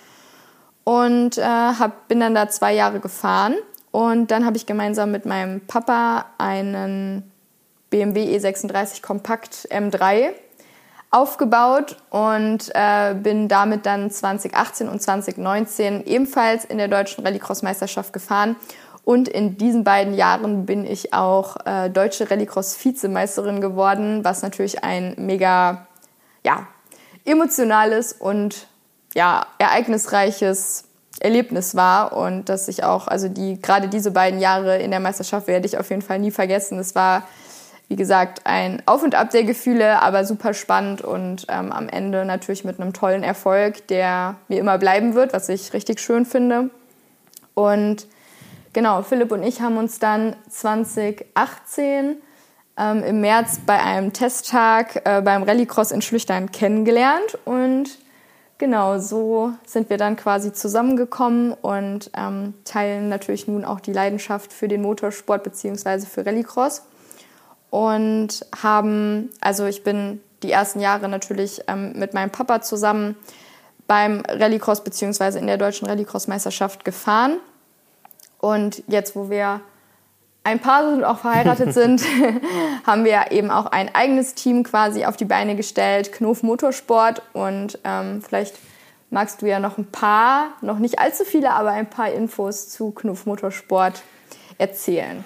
und 0.84 1.38
äh, 1.38 1.42
hab, 1.42 2.08
bin 2.08 2.20
dann 2.20 2.34
da 2.34 2.48
zwei 2.48 2.74
Jahre 2.74 3.00
gefahren 3.00 3.54
und 3.92 4.30
dann 4.30 4.44
habe 4.44 4.56
ich 4.56 4.66
gemeinsam 4.66 5.12
mit 5.12 5.26
meinem 5.26 5.60
Papa 5.60 6.24
einen 6.38 7.30
BMW 7.90 8.36
E36 8.36 9.02
Kompakt 9.02 9.68
M3 9.70 10.30
aufgebaut 11.10 11.96
und 12.08 12.70
äh, 12.74 13.14
bin 13.14 13.48
damit 13.48 13.84
dann 13.84 14.10
2018 14.10 14.88
und 14.88 15.02
2019 15.02 16.06
ebenfalls 16.06 16.64
in 16.64 16.78
der 16.78 16.88
deutschen 16.88 17.22
Rallycross-Meisterschaft 17.24 18.14
gefahren. 18.14 18.56
Und 19.04 19.28
in 19.28 19.58
diesen 19.58 19.84
beiden 19.84 20.14
Jahren 20.14 20.64
bin 20.64 20.86
ich 20.86 21.12
auch 21.12 21.56
äh, 21.66 21.90
deutsche 21.90 22.30
Rallycross-Vizemeisterin 22.30 23.60
geworden, 23.60 24.24
was 24.24 24.40
natürlich 24.40 24.84
ein 24.84 25.14
mega 25.18 25.86
ja, 26.44 26.66
emotionales 27.26 28.14
und 28.14 28.68
ja, 29.14 29.44
ereignisreiches 29.58 30.84
Erlebnis 31.20 31.74
war 31.74 32.16
und 32.16 32.48
dass 32.48 32.68
ich 32.68 32.84
auch, 32.84 33.08
also 33.08 33.28
die, 33.28 33.60
gerade 33.60 33.88
diese 33.88 34.10
beiden 34.10 34.40
Jahre 34.40 34.78
in 34.78 34.90
der 34.90 35.00
Meisterschaft 35.00 35.46
werde 35.46 35.66
ich 35.66 35.78
auf 35.78 35.90
jeden 35.90 36.02
Fall 36.02 36.18
nie 36.18 36.30
vergessen. 36.30 36.78
Es 36.78 36.94
war, 36.94 37.24
wie 37.88 37.96
gesagt, 37.96 38.42
ein 38.44 38.82
Auf 38.86 39.02
und 39.02 39.14
Ab 39.14 39.30
der 39.30 39.44
Gefühle, 39.44 40.00
aber 40.02 40.24
super 40.24 40.54
spannend 40.54 41.02
und 41.02 41.46
ähm, 41.48 41.70
am 41.70 41.88
Ende 41.88 42.24
natürlich 42.24 42.64
mit 42.64 42.80
einem 42.80 42.92
tollen 42.92 43.22
Erfolg, 43.22 43.86
der 43.88 44.36
mir 44.48 44.58
immer 44.58 44.78
bleiben 44.78 45.14
wird, 45.14 45.32
was 45.32 45.48
ich 45.48 45.72
richtig 45.72 46.00
schön 46.00 46.24
finde. 46.24 46.70
Und 47.54 48.06
genau, 48.72 49.02
Philipp 49.02 49.32
und 49.32 49.42
ich 49.42 49.60
haben 49.60 49.76
uns 49.76 49.98
dann 49.98 50.34
2018 50.48 52.16
ähm, 52.78 53.02
im 53.04 53.20
März 53.20 53.60
bei 53.66 53.80
einem 53.80 54.12
Testtag 54.12 55.02
äh, 55.04 55.20
beim 55.20 55.42
Rallycross 55.42 55.90
in 55.90 56.02
Schlüchtern 56.02 56.50
kennengelernt 56.50 57.38
und 57.44 57.98
Genau, 58.58 58.98
so 58.98 59.52
sind 59.66 59.90
wir 59.90 59.98
dann 59.98 60.16
quasi 60.16 60.52
zusammengekommen 60.52 61.52
und 61.52 62.10
ähm, 62.16 62.54
teilen 62.64 63.08
natürlich 63.08 63.48
nun 63.48 63.64
auch 63.64 63.80
die 63.80 63.92
Leidenschaft 63.92 64.52
für 64.52 64.68
den 64.68 64.82
Motorsport 64.82 65.42
bzw. 65.42 66.06
für 66.06 66.24
Rallycross. 66.24 66.82
Und 67.70 68.46
haben, 68.62 69.30
also 69.40 69.66
ich 69.66 69.82
bin 69.82 70.20
die 70.42 70.52
ersten 70.52 70.80
Jahre 70.80 71.08
natürlich 71.08 71.62
ähm, 71.66 71.94
mit 71.96 72.14
meinem 72.14 72.30
Papa 72.30 72.60
zusammen 72.60 73.16
beim 73.86 74.22
Rallycross 74.28 74.84
bzw. 74.84 75.38
in 75.38 75.46
der 75.46 75.58
deutschen 75.58 75.88
Rallycross-Meisterschaft 75.88 76.84
gefahren. 76.84 77.38
Und 78.38 78.82
jetzt, 78.86 79.16
wo 79.16 79.30
wir 79.30 79.60
ein 80.44 80.58
Paar 80.58 80.88
sind 80.88 80.98
und 80.98 81.04
auch 81.04 81.18
verheiratet 81.18 81.72
sind, 81.74 82.02
haben 82.86 83.04
wir 83.04 83.30
eben 83.30 83.50
auch 83.50 83.66
ein 83.66 83.94
eigenes 83.94 84.34
Team 84.34 84.62
quasi 84.62 85.04
auf 85.04 85.16
die 85.16 85.24
Beine 85.24 85.56
gestellt, 85.56 86.12
Knof 86.12 86.42
Motorsport. 86.42 87.22
Und 87.32 87.78
ähm, 87.84 88.22
vielleicht 88.26 88.54
magst 89.10 89.42
du 89.42 89.46
ja 89.46 89.60
noch 89.60 89.78
ein 89.78 89.86
paar, 89.86 90.48
noch 90.60 90.78
nicht 90.78 90.98
allzu 90.98 91.24
viele, 91.24 91.50
aber 91.52 91.70
ein 91.70 91.88
paar 91.88 92.10
Infos 92.12 92.68
zu 92.68 92.90
Knof 92.90 93.26
Motorsport 93.26 94.02
erzählen. 94.58 95.24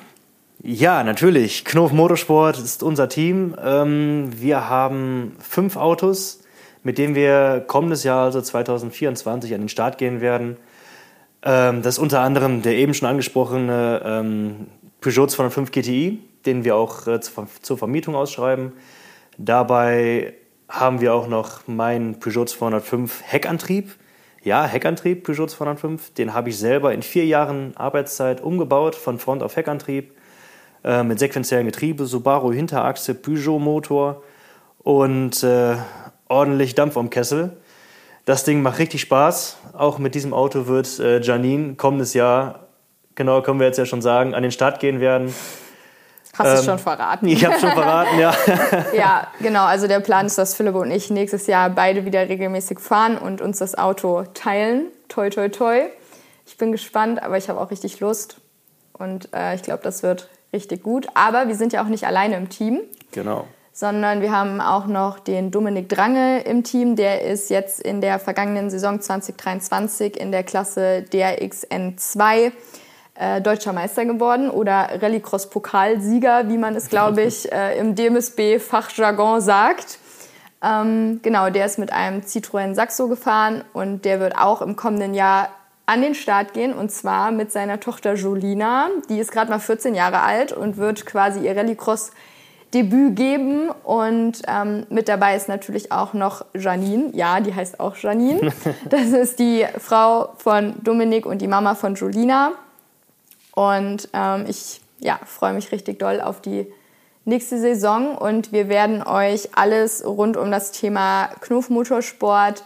Ja, 0.63 1.05
natürlich. 1.05 1.65
Knof 1.65 1.93
Motorsport 1.93 2.59
ist 2.59 2.83
unser 2.83 3.09
Team. 3.09 3.55
Ähm, 3.63 4.31
wir 4.35 4.69
haben 4.69 5.37
fünf 5.39 5.77
Autos, 5.77 6.41
mit 6.83 6.99
denen 6.99 7.15
wir 7.15 7.65
kommendes 7.67 8.05
Jahr, 8.05 8.25
also 8.25 8.41
2024, 8.41 9.55
an 9.55 9.61
den 9.61 9.69
Start 9.69 9.99
gehen 9.99 10.21
werden. 10.21 10.57
Ähm, 11.43 11.83
das 11.83 11.95
ist 11.95 11.99
unter 12.01 12.21
anderem 12.21 12.63
der 12.63 12.75
eben 12.75 12.95
schon 12.95 13.09
angesprochene 13.09 14.03
ähm, 14.05 14.67
Peugeot 15.07 15.29
205 15.29 15.71
GTI, 15.71 16.19
den 16.47 16.65
wir 16.65 16.75
auch 16.75 17.07
äh, 17.07 17.21
zur 17.21 17.79
Vermietung 17.79 18.17
ausschreiben. 18.17 18.73
Dabei 19.39 20.35
haben 20.69 21.01
wir 21.01 21.15
auch 21.15 21.29
noch 21.29 21.69
meinen 21.69 22.19
Peugeot 22.19 22.47
205 22.47 23.23
Heckantrieb. 23.25 23.95
Ja, 24.43 24.65
Heckantrieb 24.65 25.23
Peugeot 25.23 25.47
205. 25.47 26.15
Den 26.15 26.35
habe 26.35 26.49
ich 26.49 26.59
selber 26.59 26.93
in 26.93 27.03
vier 27.03 27.25
Jahren 27.25 27.77
Arbeitszeit 27.77 28.41
umgebaut, 28.41 28.97
von 28.97 29.21
Front 29.21 29.45
auf 29.45 29.55
Heckantrieb, 29.55 30.11
äh, 30.83 31.05
mit 31.05 31.21
sequenziellem 31.21 31.67
Getriebe, 31.67 32.07
Subaru 32.07 32.53
Hinterachse, 32.53 33.15
Peugeot 33.15 33.61
Motor 33.61 34.25
und 34.79 35.41
äh, 35.45 35.77
ordentlich 36.27 36.75
Dampf 36.75 36.97
am 36.97 37.11
Kessel. 37.11 37.59
Das 38.25 38.43
Ding 38.43 38.61
macht 38.61 38.81
richtig 38.81 39.03
Spaß. 39.03 39.57
Auch 39.73 39.99
mit 40.01 40.17
diesem 40.17 40.35
Auto 40.35 40.67
wird 40.67 40.99
äh, 40.99 41.21
Janine 41.21 41.77
kommendes 41.77 42.13
Jahr 42.13 42.66
genau, 43.17 43.43
können 43.43 43.59
wir 43.59 43.67
jetzt 43.67 43.79
ja 43.79 43.87
schon 43.87 44.03
sagen, 44.03 44.35
an 44.35 44.43
den 44.43 44.53
Start 44.53 44.79
gehen 44.79 45.01
werden. 45.01 45.35
Hast 46.39 46.53
du 46.53 46.59
ähm, 46.59 46.65
schon 46.65 46.79
verraten? 46.79 47.29
Ich 47.29 47.45
habe 47.45 47.59
schon 47.59 47.71
verraten, 47.71 48.19
ja. 48.19 48.35
ja, 48.95 49.27
genau. 49.41 49.65
Also 49.65 49.89
der 49.89 50.01
Plan 50.01 50.27
ist, 50.27 50.37
dass 50.37 50.55
Philipp 50.55 50.75
und 50.75 50.91
ich 50.91 51.11
nächstes 51.11 51.47
Jahr 51.47 51.71
beide 51.71 52.05
wieder 52.05 52.29
regelmäßig 52.29 52.79
fahren 52.79 53.17
und 53.17 53.41
uns 53.41 53.59
das 53.59 53.77
Auto 53.77 54.25
teilen. 54.35 54.89
Toi, 55.09 55.31
toi, 55.31 55.49
toi. 55.49 55.83
Ich 56.47 56.59
bin 56.59 56.73
gespannt, 56.73 57.23
aber 57.23 57.39
ich 57.39 57.49
habe 57.49 57.61
auch 57.61 57.71
richtig 57.71 58.01
Lust. 58.01 58.37
Und 58.93 59.33
äh, 59.35 59.55
ich 59.55 59.63
glaube, 59.63 59.83
das 59.83 60.03
wird 60.03 60.29
richtig 60.53 60.83
gut. 60.83 61.07
Aber 61.15 61.49
wir 61.49 61.55
sind 61.55 61.73
ja 61.73 61.83
auch 61.83 61.89
nicht 61.89 62.07
alleine 62.07 62.37
im 62.37 62.49
Team. 62.51 62.81
Genau. 63.13 63.47
Sondern 63.73 64.21
wir 64.21 64.33
haben 64.33 64.61
auch 64.61 64.87
noch 64.87 65.19
den 65.19 65.51
Dominik 65.51 65.89
Drange 65.89 66.43
im 66.43 66.65
Team. 66.65 66.97
Der 66.97 67.23
ist 67.23 67.51
jetzt 67.51 67.81
in 67.81 68.01
der 68.01 68.19
vergangenen 68.19 68.71
Saison 68.71 69.01
2023 69.01 70.19
in 70.19 70.33
der 70.33 70.45
Klasse 70.45 71.03
DRXN 71.03 71.97
2 71.97 72.53
äh, 73.19 73.41
deutscher 73.41 73.73
Meister 73.73 74.05
geworden 74.05 74.51
oder 74.51 74.89
Rallycross-Pokalsieger, 75.01 76.49
wie 76.49 76.59
man 76.59 76.75
es, 76.75 76.89
glaube 76.89 77.23
ich, 77.23 77.51
äh, 77.53 77.79
im 77.79 77.95
DMSB-Fachjargon 77.95 79.41
sagt. 79.41 79.99
Ähm, 80.63 81.21
genau, 81.23 81.51
der 81.51 81.67
ist 81.67 81.79
mit 81.79 81.93
einem 81.93 82.23
Citroën 82.23 82.75
Saxo 82.75 83.09
gefahren 83.09 83.65
und 83.73 84.05
der 84.05 84.21
wird 84.21 84.37
auch 84.37 84.63
im 84.63 84.77
kommenden 84.77 85.15
Jahr 85.15 85.51
an 85.87 86.03
den 86.03 86.15
Start 86.15 86.53
gehen 86.53 86.73
und 86.73 86.91
zwar 86.91 87.31
mit 87.31 87.53
seiner 87.53 87.79
Tochter 87.79 88.15
Jolina. 88.15 88.89
Die 89.09 89.19
ist 89.19 89.31
gerade 89.31 89.51
mal 89.51 89.61
14 89.61 89.95
Jahre 89.95 90.21
alt 90.23 90.53
und 90.53 90.77
wird 90.77 91.07
quasi 91.07 91.41
ihr 91.41 91.57
Rallycross 91.57 92.11
Debüt 92.75 93.15
geben 93.15 93.71
und 93.85 94.43
ähm, 94.49 94.87
mit 94.91 95.09
dabei 95.09 95.37
ist 95.37 95.49
natürlich 95.49 95.93
auch 95.93 96.15
noch 96.15 96.45
Janine. 96.53 97.11
Ja, 97.13 97.41
die 97.41 97.55
heißt 97.55 97.79
auch 97.79 97.97
Janine. 97.97 98.53
Das 98.91 99.07
ist 99.07 99.39
die 99.39 99.65
Frau 99.79 100.31
von 100.39 100.75
Dominik 100.83 101.27
und 101.27 101.41
die 101.41 101.47
Mama 101.47 101.77
von 101.77 101.95
Jolina. 101.95 102.53
Und 103.57 104.11
ähm, 104.13 104.45
ich 104.47 104.83
ja, 104.99 105.19
freue 105.25 105.55
mich 105.55 105.73
richtig 105.73 105.99
doll 105.99 106.21
auf 106.21 106.43
die 106.43 106.71
nächste 107.25 107.59
Saison 107.59 108.17
und 108.17 108.53
wir 108.53 108.69
werden 108.69 109.03
euch 109.03 109.57
alles 109.57 110.05
rund 110.05 110.37
um 110.37 110.51
das 110.51 110.73
Thema 110.73 111.29
Knuff 111.41 111.71
Motorsport, 111.71 112.63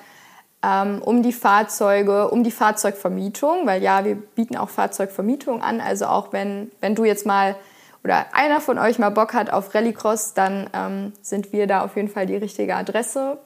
ähm, 0.65 1.01
um 1.01 1.23
die 1.23 1.33
Fahrzeuge, 1.33 2.29
um 2.29 2.43
die 2.43 2.51
Fahrzeugvermietung, 2.51 3.67
weil 3.67 3.85
ja, 3.85 4.05
wir 4.05 4.17
bieten 4.17 4.57
auch 4.57 4.69
Fahrzeugvermietung 4.69 5.63
an. 5.63 5.81
Also 5.81 6.07
auch 6.07 6.33
wenn, 6.33 6.73
wenn 6.81 6.97
du 6.97 7.05
jetzt 7.05 7.25
mal 7.25 7.55
oder 8.03 8.27
einer 8.33 8.61
von 8.61 8.77
euch 8.79 8.99
mal 8.99 9.11
Bock 9.11 9.33
hat 9.33 9.51
auf 9.51 9.73
Rallycross, 9.73 10.35
dann 10.35 10.69
ähm, 10.73 11.13
sind 11.23 11.53
wir 11.53 11.69
da 11.69 11.85
auf 11.85 11.95
jeden 11.95 12.09
Fall 12.09 12.27
die 12.27 12.37
richtige 12.37 12.75
Adresse. 12.75 13.39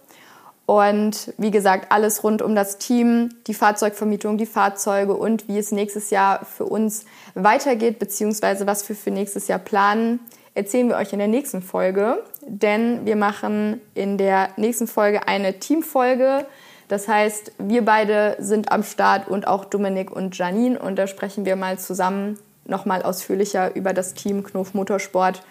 Und 0.67 1.35
wie 1.37 1.51
gesagt, 1.51 1.93
alles 1.93 2.25
rund 2.25 2.41
um 2.41 2.55
das 2.55 2.79
Team, 2.79 3.35
die 3.47 3.55
Fahrzeugvermietung, 3.55 4.39
die 4.39 4.47
Fahrzeuge 4.47 5.15
und 5.15 5.47
wie 5.47 5.59
es 5.59 5.73
nächstes 5.73 6.11
Jahr 6.11 6.45
für 6.45 6.65
uns 6.65 7.05
weitergeht, 7.35 7.99
beziehungsweise 7.99 8.67
was 8.67 8.89
wir 8.89 8.97
für 8.97 9.11
nächstes 9.11 9.47
Jahr 9.47 9.59
planen, 9.59 10.21
erzählen 10.55 10.89
wir 10.89 10.97
euch 10.97 11.13
in 11.13 11.19
der 11.19 11.29
nächsten 11.29 11.61
Folge. 11.61 12.23
Denn 12.47 13.05
wir 13.05 13.17
machen 13.17 13.81
in 13.95 14.17
der 14.17 14.51
nächsten 14.57 14.87
Folge 14.87 15.29
eine 15.29 15.59
Teamfolge. 15.59 16.47
Das 16.89 17.09
heißt, 17.09 17.53
wir 17.59 17.85
beide 17.85 18.37
sind 18.39 18.73
am 18.73 18.85
Start 18.85 19.29
und 19.29 19.47
auch 19.47 19.67
Dominik 19.67 20.11
und 20.11 20.37
Janine. 20.37 20.79
Und 20.79 20.97
da 20.97 21.07
sprechen 21.07 21.45
wir 21.45 21.57
mal 21.57 21.79
zusammen 21.79 22.39
nochmal 22.65 23.03
ausführlicher 23.03 23.75
über 23.77 23.93
das 23.93 24.15
Team 24.15 24.43
Knof 24.43 24.73
Motorsport 24.73 25.43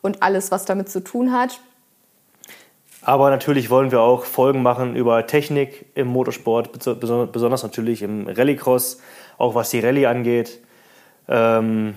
und 0.00 0.22
alles, 0.22 0.50
was 0.50 0.64
damit 0.64 0.88
zu 0.88 1.00
tun 1.00 1.32
hat. 1.32 1.60
Aber 3.04 3.30
natürlich 3.30 3.68
wollen 3.68 3.90
wir 3.90 4.00
auch 4.00 4.24
Folgen 4.24 4.62
machen 4.62 4.94
über 4.94 5.26
Technik 5.26 5.86
im 5.94 6.06
Motorsport, 6.06 6.70
besonders 6.72 7.62
natürlich 7.62 8.02
im 8.02 8.28
Rallycross, 8.28 8.98
auch 9.38 9.56
was 9.56 9.70
die 9.70 9.80
Rallye 9.80 10.06
angeht. 10.06 10.60
Ähm 11.28 11.94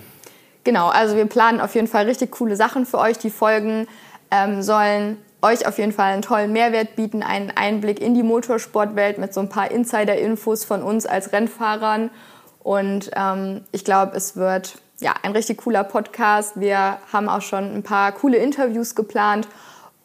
genau, 0.64 0.88
also 0.88 1.16
wir 1.16 1.26
planen 1.26 1.60
auf 1.60 1.76
jeden 1.76 1.86
Fall 1.86 2.06
richtig 2.06 2.32
coole 2.32 2.56
Sachen 2.56 2.86
für 2.86 2.98
euch. 2.98 3.18
Die 3.18 3.30
Folgen 3.30 3.86
ähm, 4.32 4.62
sollen 4.62 5.18
euch 5.42 5.66
auf 5.68 5.78
jeden 5.78 5.92
Fall 5.92 6.12
einen 6.12 6.22
tollen 6.22 6.52
Mehrwert 6.52 6.96
bieten, 6.96 7.22
einen 7.22 7.52
Einblick 7.54 8.00
in 8.00 8.14
die 8.14 8.24
Motorsportwelt 8.24 9.18
mit 9.18 9.32
so 9.32 9.40
ein 9.40 9.48
paar 9.48 9.70
Insider-Infos 9.70 10.64
von 10.64 10.82
uns 10.82 11.06
als 11.06 11.32
Rennfahrern. 11.32 12.10
Und 12.64 13.12
ähm, 13.14 13.62
ich 13.70 13.84
glaube, 13.84 14.16
es 14.16 14.36
wird 14.36 14.78
ja, 14.98 15.14
ein 15.22 15.32
richtig 15.32 15.58
cooler 15.58 15.84
Podcast. 15.84 16.58
Wir 16.58 16.98
haben 17.12 17.28
auch 17.28 17.42
schon 17.42 17.72
ein 17.76 17.84
paar 17.84 18.10
coole 18.10 18.38
Interviews 18.38 18.96
geplant 18.96 19.46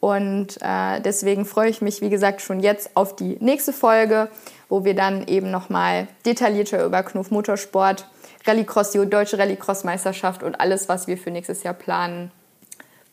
und 0.02 0.60
äh, 0.60 1.00
deswegen 1.00 1.44
freue 1.44 1.70
ich 1.70 1.80
mich, 1.80 2.00
wie 2.00 2.10
gesagt, 2.10 2.40
schon 2.40 2.58
jetzt 2.58 2.96
auf 2.96 3.14
die 3.14 3.36
nächste 3.38 3.72
Folge, 3.72 4.28
wo 4.68 4.84
wir 4.84 4.96
dann 4.96 5.28
eben 5.28 5.52
nochmal 5.52 6.08
detaillierter 6.26 6.84
über 6.84 7.04
Knuff 7.04 7.30
Motorsport, 7.30 8.08
Rallycross, 8.44 8.90
die 8.90 9.08
deutsche 9.08 9.38
Rallycross-Meisterschaft 9.38 10.42
und 10.42 10.60
alles, 10.60 10.88
was 10.88 11.06
wir 11.06 11.16
für 11.16 11.30
nächstes 11.30 11.62
Jahr 11.62 11.74
planen, 11.74 12.32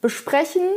besprechen. 0.02 0.68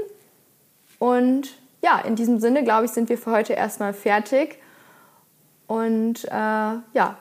Und 0.99 1.57
ja, 1.83 2.01
in 2.01 2.15
diesem 2.15 2.41
Sinne, 2.41 2.63
glaube 2.63 2.85
ich, 2.85 2.91
sind 2.91 3.09
wir 3.09 3.17
für 3.17 3.31
heute 3.31 3.55
erstmal 3.55 3.95
fertig. 3.95 4.59
Und 5.67 6.27
äh, 6.27 6.29
ja, 6.31 7.17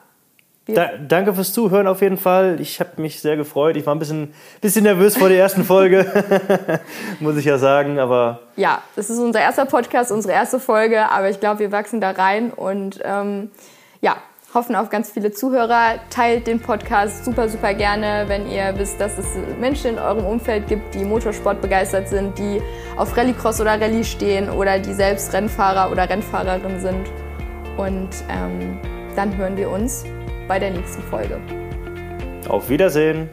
da, 0.67 0.91
danke 1.07 1.33
fürs 1.33 1.53
Zuhören 1.53 1.87
auf 1.87 2.01
jeden 2.01 2.17
Fall. 2.17 2.59
Ich 2.61 2.79
habe 2.79 3.01
mich 3.01 3.19
sehr 3.19 3.35
gefreut. 3.35 3.75
Ich 3.77 3.85
war 3.85 3.95
ein 3.95 3.99
bisschen, 3.99 4.33
bisschen 4.61 4.83
nervös 4.83 5.17
vor 5.17 5.27
der 5.27 5.39
ersten 5.39 5.63
Folge, 5.63 6.05
muss 7.19 7.35
ich 7.37 7.45
ja 7.45 7.57
sagen. 7.57 7.99
Aber 7.99 8.41
ja, 8.55 8.81
das 8.95 9.09
ist 9.09 9.19
unser 9.19 9.41
erster 9.41 9.65
Podcast, 9.65 10.11
unsere 10.11 10.33
erste 10.33 10.59
Folge. 10.59 11.09
Aber 11.09 11.29
ich 11.29 11.39
glaube, 11.39 11.59
wir 11.59 11.71
wachsen 11.71 11.99
da 11.99 12.11
rein 12.11 12.51
und 12.51 12.99
ähm, 13.03 13.49
ja, 14.01 14.17
hoffen 14.53 14.75
auf 14.75 14.89
ganz 14.89 15.09
viele 15.09 15.31
Zuhörer. 15.31 15.95
Teilt 16.11 16.45
den 16.45 16.59
Podcast 16.59 17.25
super, 17.25 17.49
super 17.49 17.73
gerne, 17.73 18.25
wenn 18.27 18.49
ihr 18.49 18.73
wisst, 18.77 19.01
dass 19.01 19.17
es 19.17 19.25
Menschen 19.59 19.91
in 19.91 19.99
eurem 19.99 20.25
Umfeld 20.25 20.67
gibt, 20.67 20.93
die 20.93 21.03
Motorsport 21.03 21.59
begeistert 21.61 22.07
sind, 22.07 22.37
die 22.37 22.61
auf 22.97 23.17
Rallycross 23.17 23.59
oder 23.61 23.81
Rallye 23.81 24.03
stehen 24.03 24.49
oder 24.49 24.77
die 24.77 24.93
selbst 24.93 25.33
Rennfahrer 25.33 25.91
oder 25.91 26.07
Rennfahrerin 26.07 26.79
sind. 26.79 27.09
Und 27.77 28.09
ähm, 28.29 28.77
dann 29.15 29.35
hören 29.37 29.57
wir 29.57 29.69
uns 29.69 30.05
bei 30.51 30.59
der 30.59 30.71
nächsten 30.71 31.01
Folge. 31.03 31.39
Auf 32.49 32.69
Wiedersehen. 32.69 33.29